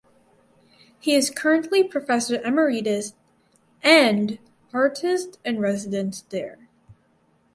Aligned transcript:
He 0.99 1.13
is 1.13 1.29
currently 1.29 1.83
Professor 1.83 2.41
Emeritus 2.41 3.13
and 3.83 4.39
Artist 4.73 5.37
in 5.45 5.59
Residence 5.59 6.21
there. 6.29 6.67